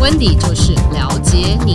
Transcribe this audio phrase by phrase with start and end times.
[0.00, 1.74] 温迪就是了解你。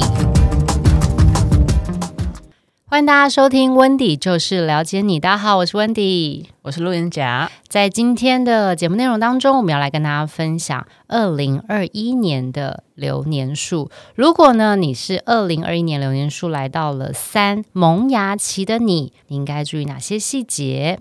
[2.87, 5.19] 欢迎大家收听温迪就是了解你。
[5.19, 7.51] 大家好，我是温迪，我是路人甲。
[7.67, 13.91] 在今天的节目内容当中，我们要来跟大家分享二零二一年的流年数。
[14.15, 20.99] 如果呢，你是二零二一年流年数来到了三萌芽期的你，你应该注意哪些细节？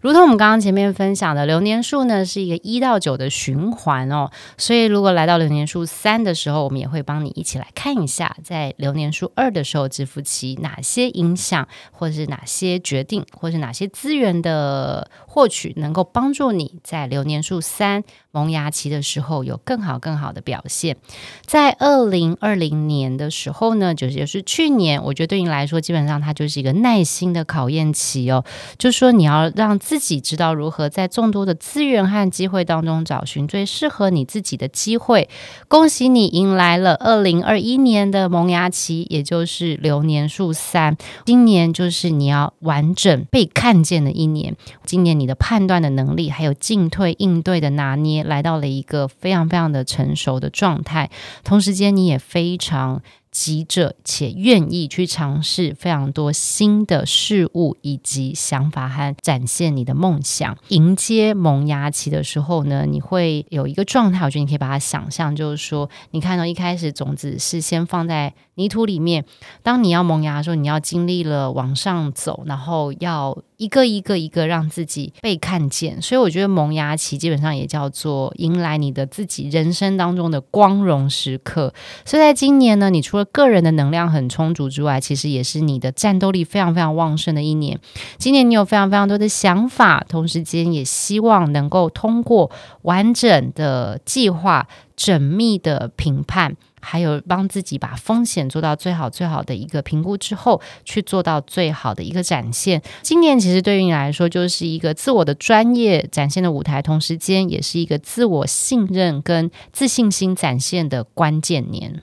[0.00, 20.96] 如同我们刚刚前面分享的，流年数呢是一个一到九的循环哦，所以如果来到流年数三的时候，我们也会帮你一起来看一下，在流年数二的时候，支付期哪些影响，或是哪些决定，或是哪些资源的获取，能够帮助你在流年数三萌芽期的时候有更好更好的表现。
[21.44, 28.44] 在二零二零年的时候呢，就是就是去年，我觉得对你来说，基本上它就是一个耐心的考验期哦，
[28.78, 35.28] 就是说你要让自己知道如何在众多的资源和机会当中找寻最适合你自己的机会。
[35.68, 40.96] 恭喜你迎来了二零二一年的萌芽期，也就是流年数三。
[41.24, 44.56] 今年就是你要完整被看见的一年。
[44.92, 51.08] 今年你的判断的能力，还有进退应对的拿捏，来到了一个非常非常的成熟的状态。
[51.42, 53.00] 同时间，你也非常。
[53.32, 60.56] 急着且愿意去尝试非常多新的事物以及想法和展现你的梦想。
[60.68, 69.24] 迎接萌芽期的时候呢，你会有一个状态，我觉得你可以把它想象，就是说，你看到一开始种子是先放在泥土里面，
[69.62, 76.02] 当你要萌芽的时候，你要经历了往上走，然后要一个一个一个让自己被看见。
[76.02, 81.72] 所以我觉得萌芽期基本上也叫做迎来你的自己人生当中的光荣时刻。
[82.04, 87.78] 所以在今年呢，你除了个人的能量很充足之外，其实也是你的战斗力非常非常旺盛的一年。
[88.18, 92.50] 今年你有非常非常多的想法，同时间也希望能够通过
[92.82, 102.82] 完整的计划、缜密的评判，还有帮自己把风险做到最好最好的一个评估之后，去做到最好的一个展现。
[103.02, 112.02] 今年其实对于你来说，就是一个自我的专业展现的舞台，同时间也是一个自我信任跟自信心展现的关键年。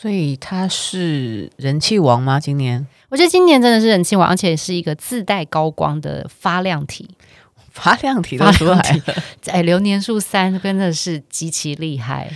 [0.00, 2.38] 所以他是人气王吗？
[2.38, 7.10] 今年我觉得今年真的是人气王，而且是一个自带高光的发亮体，
[7.72, 9.14] 发亮体都出来了。
[9.46, 12.30] 哎，流年数三真的是极其厉害。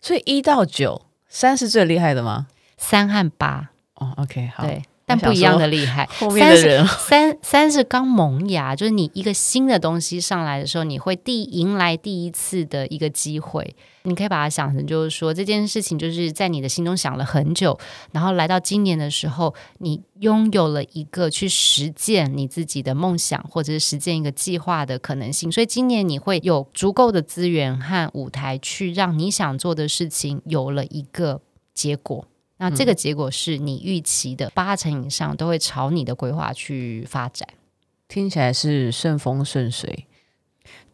[0.00, 2.46] 所以一到九，三是最厉害的吗？
[2.76, 4.64] 三和八哦，OK，好。
[4.64, 4.80] 对。
[5.10, 13.74] 但不一样的厉害，后面的人三三是刚萌芽，就是你一个新的东西上来的时候，你会第迎来第一次的一个机会。
[14.04, 17.78] 你可以把它想成，就是说这件事情就是在你的心中想了很久，
[18.12, 25.52] 然后来到今年的时候，你拥有了一个去实践你自己的梦想，或者是实践一个计划的可能性。
[25.52, 31.42] 所以今年你会有足够的资源和舞台，去让你想做的事情有了一个
[31.74, 32.26] 结果。
[32.60, 37.48] 那这个结果是你预期的八成以上都会朝你的规划去发展，
[38.06, 40.06] 听起来是顺风顺水，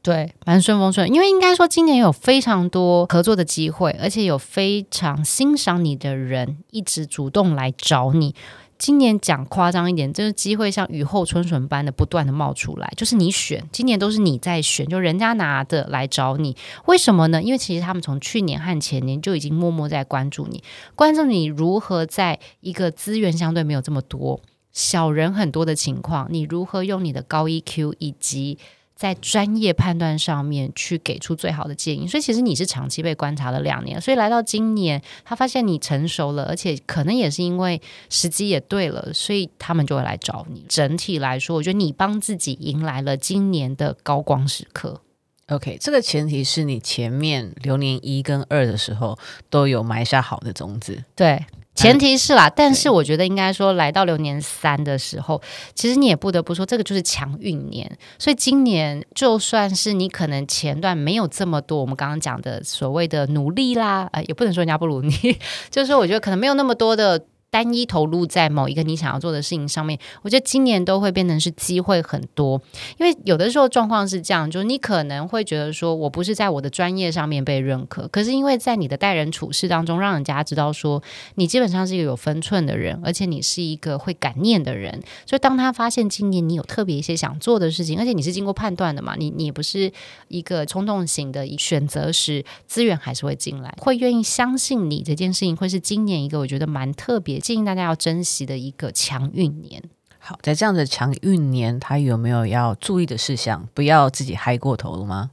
[0.00, 1.12] 对，蛮顺风顺。
[1.12, 8.32] 因为应该说今年有非常多合作的机会，而且有非常欣赏你的人一直主动来找你。
[8.78, 17.42] 今年讲夸张一点，这个机会像雨后春笋般的不断的冒出来，就是你选，今年都是你在选，就人家拿的来找你，为什么呢？
[17.42, 20.62] 因为其实他们从去年和前年就已经默默在关注你，
[20.94, 24.40] 关注你如何在一个资源相对没有这么多、
[24.72, 28.58] 小人很多的情况，你如何用你的高 EQ 以及。
[28.96, 40.64] 在专业判断上面去给出最好的建议，所以其实你是长期被观察了两年，所以来到今年，他发现你成熟了，而且可能也是因为时机也对了，所以他们就会来找你。
[40.66, 45.02] 整体来说，我觉得你帮自己迎来了今年的高光时刻。
[45.48, 49.18] OK，这个前提是你前面流年一跟二的时候
[49.50, 51.04] 都有埋下好的种子。
[51.14, 51.44] 对。
[51.76, 55.40] 前提是啦，但是我觉得应该说，来到流年三的时候，
[55.74, 57.96] 其实你也不得不说，这个就是强运年。
[58.18, 65.12] 所以今年就算是你可能前段没有这么多，我们刚刚讲的所谓的努力啦，呃，也不能说人家不如你，
[65.70, 67.22] 就是说我觉得可能没有那么多的。
[67.50, 72.60] 单一投入在某一个你想要做的事情上面，我觉得今年都会变成是机会很多。
[72.98, 81.02] 因为有的时候状况是这样，就是你可能会觉得说，我不是在我的专业上面被认可，可是因为在你的待人处事当中，让人家知道说
[81.36, 85.02] 你基本上是一个有分寸的人，而且你是一个会感念的人。
[85.24, 89.90] 所以当他发现今年你有特别一些想做的事情，而且你是经过判断的嘛，你你不是
[90.28, 97.35] 一个冲动型的选择时，资源还是会进来，会愿意相信你这件事情会是今年一个我觉得蛮特别。
[97.38, 99.82] 建议大家要珍惜的一个强运年。
[100.18, 103.68] 好，在这样的强运年，他有没有要注意的事项？
[103.72, 105.30] 不要自己嗨过头了吗？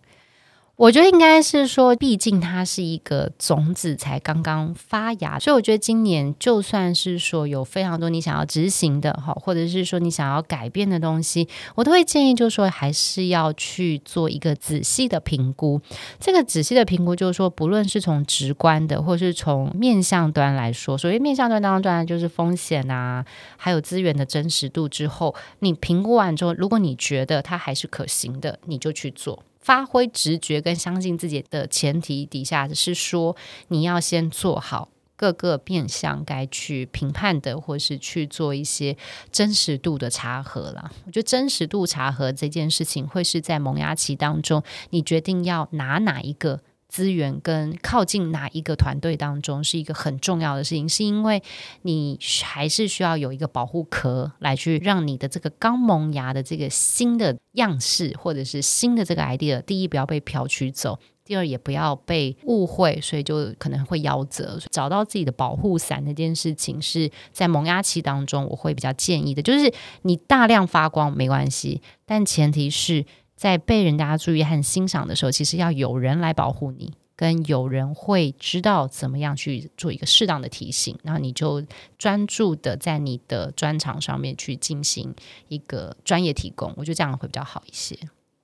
[0.76, 15.80] 我觉得应该是说，毕竟它是一个种子才刚刚发芽，所以我觉得今年就算是说有非常多你想要执行的哈，或者是说你想要改变的东西，我都会建议就是说，还是要去做一个仔细的评估。
[16.20, 23.24] 这个仔细的评估就是说，不论是从直观的，或是从面向端来说，所谓面向端当中，当然就是风险啊，
[23.58, 29.44] 还有资源的真实度之后，你评估完之后，如果你觉得它还是可行的，你就去做。
[29.64, 33.36] 发挥直觉跟相信自己的前提底下，是说
[33.70, 38.98] 你要先做好各个变相该去评判的，或是去做一些
[39.32, 40.92] 真实度的查核啦。
[41.06, 46.60] 我觉得真实度查核这件事情，会是在萌芽期当中，你决定要拿哪一个。
[46.94, 51.42] 资源跟靠近哪一个团队当中是一个很重要的事情，是因为
[51.82, 64.60] 你还是需要有一个保护壳来去让你的这个刚萌芽的这个新的样式或者是新的这个 idea，第一不要被飘取走，第二也不要被误会，所以就可能会夭折。
[64.70, 69.74] 找到自己的保护伞这件事情是在萌芽期当中我会比较建议的，就是
[70.04, 73.04] 你大量发光没关系，但前提是。
[73.36, 81.64] 在被人家注意和欣赏的时候，其实要有人来保护你，跟有人会知道怎么样去做一个适当的提醒，然后你就
[81.98, 85.14] 专注的在你的专长上面去进行
[85.48, 87.98] 一个专业提供，我觉得这样会比较好一些。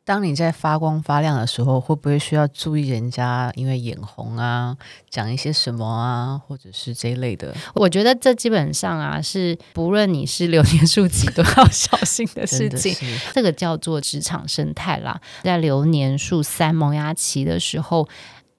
[0.05, 4.75] 当你在发光发亮的时候，会不会需要注意人家因为眼红啊，
[5.09, 7.55] 讲一些什么啊，或者是这一类的？
[7.75, 12.95] 我觉得这基本上啊，是不论你是流年数几都要小心的事情。
[13.33, 18.07] 这个叫做职场生态啦，在流年数三萌芽期的时候。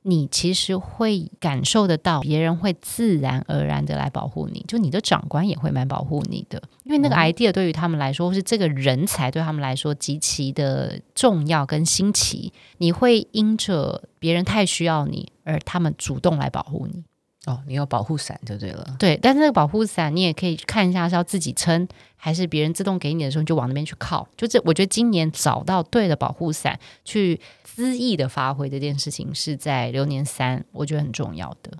[0.02, 17.04] 你其实会感受得到，别人会自然而然的来保护你，就你的长官也会蛮保护你的，因为那个 idea 对于他们来说，或是这个人才对他们来说极其的重要跟新奇，你会因着别人太需要你，而他们主动来保护你。
[17.46, 18.96] 哦，你有保护伞就对了。
[18.98, 24.28] 对，但是那个保护伞你也可以看一下是要自己撑，还是别人自动给你的时候你就往那边去靠。
[24.36, 27.40] 就这，我觉得今年找到对的保护伞，去
[27.80, 31.72] 恣意的发挥这件事情，是在流年三，我觉得很重要的。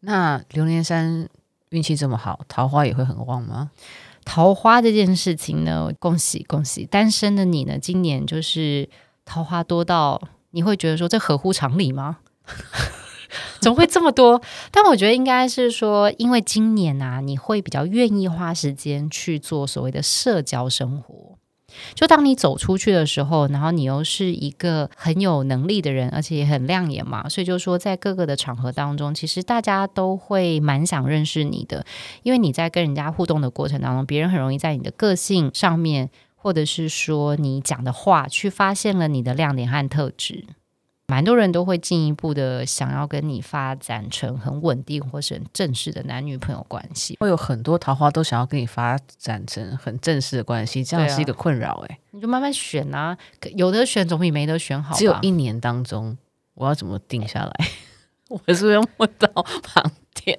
[0.00, 1.28] 那流年三
[1.70, 3.70] 运气这么好，桃花也会很旺吗？
[4.24, 8.88] 桃花这件事情呢，恭喜恭喜，单身的你呢，今年就是
[9.24, 10.20] 桃花多到
[10.50, 12.18] 你会觉得说，这合乎常理吗？
[13.60, 14.42] 怎么会这么多？
[14.70, 21.38] 但我觉得应该是说，因为今年啊，你会比较愿意花时间去做所谓的社交生活。
[21.94, 31.84] 就当你走出去的时候，然后你又是一个很有能力的人，而且也很亮眼嘛，所以就是说在各个的场合当中，其实大家都会蛮想认识你的，
[32.22, 40.44] 因为你在跟人家互动的过程当中，别人很容易在你的个性上面，或者是说你讲的话，去发现了你的亮点和特质。
[41.12, 51.98] 蛮多人都会进一步的想要跟你发展成很稳定或是很正式的男女朋友关系，会有很多桃花都想要跟你发展成很正式的关系，这样是一个困扰哎、欸。
[52.12, 53.14] 你就慢慢选啊，
[53.54, 54.96] 有的选总比没得选好。
[54.96, 56.16] 只有一年当中，
[56.54, 57.52] 我要怎么定下来？
[58.30, 60.34] 我是不是要摸到盲点？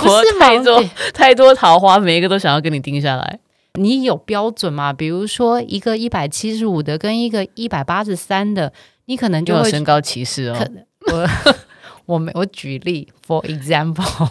[0.00, 0.84] 我太多
[1.14, 3.38] 太多桃花，每一个都想要跟你定下来。
[3.74, 4.92] 你有标准吗？
[4.92, 8.72] 比如说一个一百七十五的跟一个一百八十三的。
[9.06, 10.68] 你可能就有身高歧视哦。
[11.12, 11.28] 我
[12.06, 14.28] 我没我举例，for example，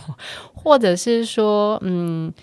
[0.53, 2.33] 或者是说，嗯。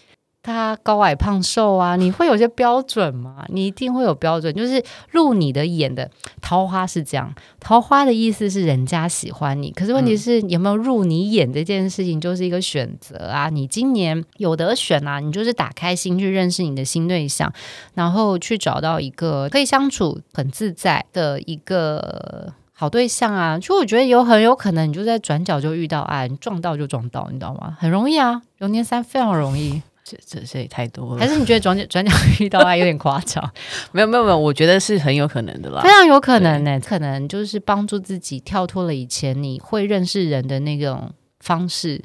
[0.42, 3.44] 他高矮胖瘦啊，你会有些标准吗？
[3.49, 7.32] 你一定会有标准，就是入你的眼的桃花是这样。
[7.61, 13.49] 桃花的意思是人家喜欢你，可是问题是有没有入你眼这件事情就是一个选择啊。
[13.50, 17.52] 你今年有得选啊，你就是打开心去认识你的新对象，
[17.94, 23.56] 然后去找到一个可以相处很自在的一个好对象啊。
[23.61, 27.76] 就我觉得有很有可能你就在转角就遇到爱，你撞到就撞到，你知道吗？
[27.78, 29.80] 很容易啊，流年三非常容易。
[30.04, 33.52] 这这这也太多了，还是你觉得转角转角 遇到爱有点夸张？
[33.92, 42.02] 没有没有没有，我觉得是很有可能的啦，非常有可能呢、欸，可能就是帮助自己跳脱了以前你会认识人的那种方式。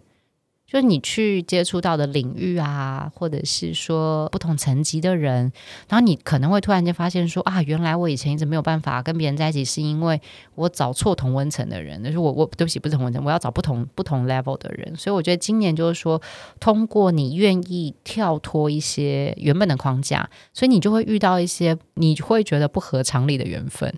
[0.70, 5.50] 就是你去接触到的领域啊，或者是说不同层级的人，
[5.88, 10.20] 然后你可能会突然间发现说啊，原来我以前一直没有办法跟别人在一起，是因为
[10.56, 12.04] 我找错同温层的人。
[12.04, 14.94] 就是我我对不起，不是同温层，我要找不同不同 level 的人。
[14.98, 16.22] 所以我觉得今年就是说，
[16.60, 23.96] 通过你愿意跳脱一些原本的框架，所以你就会遇到一些你会觉得不合常理的缘分。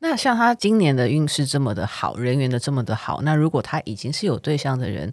[0.00, 5.12] 那像他今年的运势这么的好，人缘的这么的好，那如果他已经是有对象的人。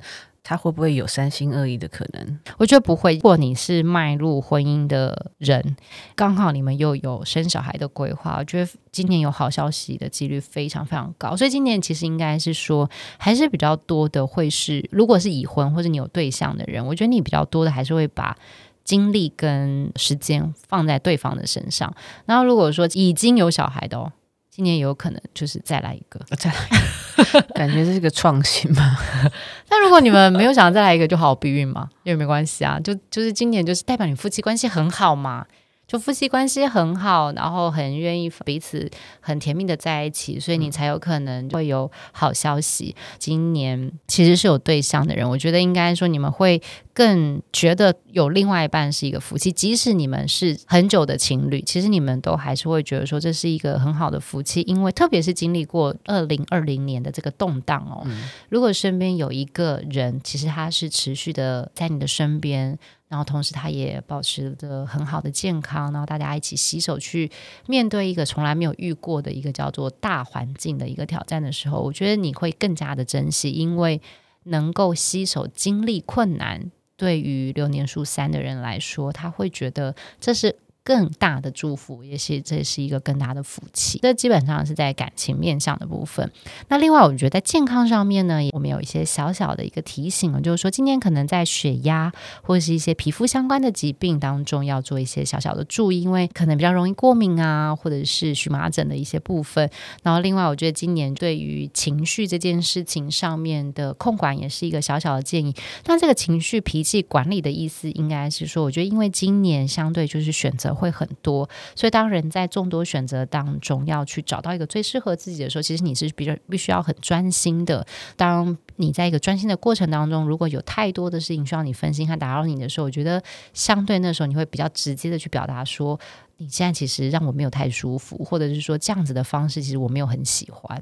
[0.50, 2.40] 他会不会有三心二意的可能？
[2.58, 3.14] 我觉得不会。
[3.14, 5.78] 如果你是迈入婚姻的人，
[6.16, 11.38] 刚好你们又有生小孩的规划，我觉得今年有好消息的几率非常非常高。
[11.38, 12.90] 所以今年其实应该是说，
[13.20, 18.36] 还是比较多的会是，如果是已婚或者你有对象的人，我觉得你比较多的还是会把
[18.84, 21.94] 精力跟时间放在对方的身上。
[22.26, 24.12] 然后如果说已经有小孩的哦。
[24.50, 28.98] 今年有可能就是再来一个，再来一个， 感觉这是个创新嘛。
[29.70, 32.80] 但如果你们没有想再来一个，就好好避孕嘛，因为没关系啊。
[32.80, 35.46] 就就是今年就是代表你夫妻关系很好嘛。
[35.90, 38.88] 就夫妻关系很好，然后很愿意彼此
[39.20, 42.96] 很甜蜜的在一起，所以你才有可能会有好消息。
[43.18, 46.62] 今年其实是有对象的人，我觉得应该说你们会
[46.94, 62.78] 更觉得有另外一半是一个夫妻，即使你们是很久的情侣，其实你们都还是会觉得说这是一个很好的夫妻，因为特别是经历过二零二零年的这个动荡哦，嗯、如果身边有一个人，其实他是持续的在你的身边。
[63.10, 67.30] 然后同时，他也保持着很好的健康，然后大家一起洗手去
[67.68, 74.00] 面对一个从来没有遇过的一个叫做大环境的一个挑战的时候，我觉得你会更加的珍惜，因为
[74.44, 80.56] 能够洗手经历困难，对于流年数三的人来说，他会觉得这是。
[80.90, 84.00] 更大的祝福，也许这是一个更大的福气。
[84.02, 86.32] 这基本上是在感情面向的部分。
[86.68, 99.70] 那另外，我觉得在健康上面呢，我们有一些小小的一个提醒，就是说今年可能在血压或者是一些皮肤相关的疾病当中，要做一些小小的注意，因为可能比较容易过敏啊，或者是荨麻疹的一些部分。
[100.02, 105.54] 然后，另外，我觉得今年对于情绪这件事情上面的控管，也是一个小小的建议。
[105.86, 110.79] 那这个情绪脾气管理的意思，应该是说，我觉得因为今年相对就是选择。
[110.80, 117.86] 会很多，所以当人在众多选择当中要去找到一个最适合自己的时候，其实你是比较必须要很专心的。
[118.16, 123.22] 当你在一个专心的过程当中，如果有太多的事情需要你分心和打扰你的时候，我觉得
[123.54, 126.00] 相对那时候你会比较直接的去表达说，
[126.38, 130.82] 你现在其实让我没有太舒服，或者是说这样子的方式其实我没有很喜欢。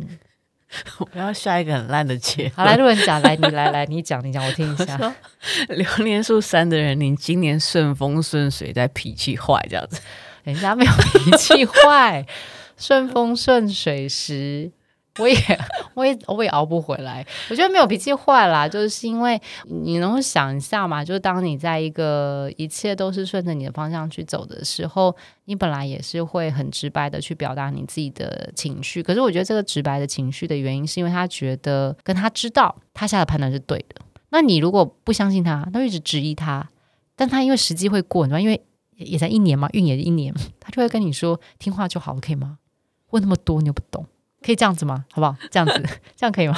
[1.14, 2.52] 我要下一个很烂的结。
[2.56, 5.16] 好，来路人甲，来你来来你讲你讲，我听一下。
[5.70, 10.02] 流年数三的人，你今年顺风顺水，但脾气坏这样子。
[10.44, 12.26] 人家没有脾气坏，
[12.78, 14.72] 顺风顺水时。
[15.20, 15.36] 我也，
[15.94, 17.26] 我也，我也熬不回来。
[17.50, 29.02] 我觉得没有脾气坏啦，就是因为你能想一下嘛，就是当你在一个一切都是顺着你的方向去走的时候，你本来也是会很直白的去表达你自己的情绪。
[29.02, 34.02] 可是我觉得这个直白的情绪的原因，是因为他觉得跟他知道他下的判断是对的。
[34.30, 36.70] 那你如果不相信他，他一直质疑他，
[37.16, 38.62] 但他因为时机会过，你知道，因为
[38.98, 42.60] 也才一年嘛，运也是一年，他就会跟你说听话就好了，可以吗？
[43.12, 44.06] 问那么多你又不懂。
[44.42, 45.06] 可以这样子吗？
[45.12, 45.36] 好不好？
[45.52, 45.74] 这样子，
[46.16, 46.56] 这样可以吗？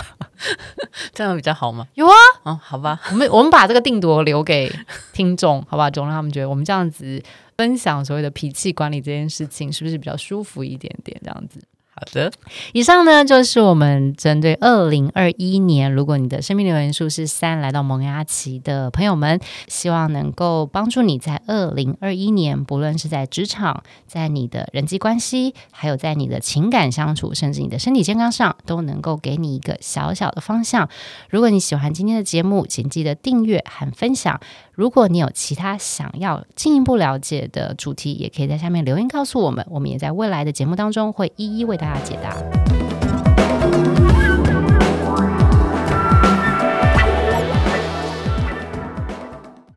[1.13, 1.87] 这样比较好吗？
[1.95, 4.71] 有啊，哦，好吧，我们我们把这个定夺留给
[5.13, 7.21] 听众，好吧，总让他们觉得我们这样子
[7.57, 11.19] 分享所谓的脾气管理这件事情，是不是比较舒服一点点？
[11.23, 11.61] 这样子。
[11.91, 12.31] 好的，
[12.71, 30.87] 以上呢就是我们针对二零二一年，如果你的生命流年数是三，来到萌芽期的朋友们，希望能够帮助你在二零二一年，不论是在职场，在你的人际关系，还有在你的情感相处，甚至你的身体健康上，都能够给你一个小小的方向。
[31.29, 34.39] 如果你喜欢今天的节目，请记得订阅和分享。
[34.79, 42.88] 如果你有其他想要进一步了解的主题，也可以在下面留言告诉我们，我们也在未来的节目当中会一一为大家解答。